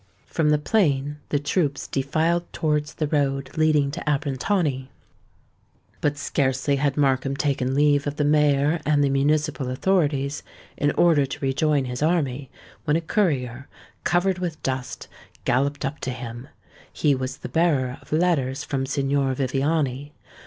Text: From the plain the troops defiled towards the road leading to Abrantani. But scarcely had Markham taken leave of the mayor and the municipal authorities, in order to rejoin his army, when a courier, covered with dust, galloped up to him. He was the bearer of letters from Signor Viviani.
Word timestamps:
From 0.25 0.49
the 0.49 0.57
plain 0.57 1.17
the 1.29 1.37
troops 1.37 1.85
defiled 1.85 2.51
towards 2.51 2.95
the 2.95 3.05
road 3.07 3.55
leading 3.55 3.91
to 3.91 4.03
Abrantani. 4.09 4.87
But 6.01 6.17
scarcely 6.17 6.77
had 6.77 6.97
Markham 6.97 7.35
taken 7.37 7.75
leave 7.75 8.07
of 8.07 8.15
the 8.15 8.23
mayor 8.23 8.81
and 8.83 9.03
the 9.03 9.11
municipal 9.11 9.69
authorities, 9.69 10.41
in 10.75 10.89
order 10.93 11.27
to 11.27 11.39
rejoin 11.45 11.85
his 11.85 12.01
army, 12.01 12.49
when 12.85 12.95
a 12.95 13.01
courier, 13.01 13.67
covered 14.03 14.39
with 14.39 14.63
dust, 14.63 15.07
galloped 15.45 15.85
up 15.85 15.99
to 15.99 16.09
him. 16.09 16.47
He 16.91 17.13
was 17.13 17.37
the 17.37 17.49
bearer 17.49 17.99
of 18.01 18.11
letters 18.11 18.63
from 18.63 18.87
Signor 18.87 19.35
Viviani. 19.35 20.13